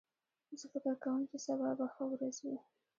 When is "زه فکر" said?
0.59-0.93